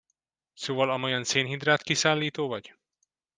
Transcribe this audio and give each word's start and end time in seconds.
Szóval 0.53 0.91
amolyan 0.91 1.23
szénhidrát 1.23 1.81
kiszállító 1.81 2.47
vagy? 2.47 2.75